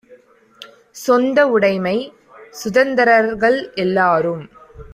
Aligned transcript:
சொந்த 0.95 1.47
உடைமை! 1.47 1.95
சுதந்தரர்கள் 2.49 3.71
எல்லாரும்! 3.75 4.43